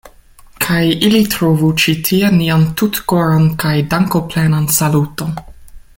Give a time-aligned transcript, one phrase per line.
[0.63, 0.79] Kaj
[1.09, 5.41] ili trovu ĉi tie nian tutkoran kaj dankoplenan saluton.